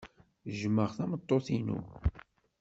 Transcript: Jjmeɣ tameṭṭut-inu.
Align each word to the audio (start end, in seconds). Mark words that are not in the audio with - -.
Jjmeɣ 0.51 0.89
tameṭṭut-inu. 0.97 1.79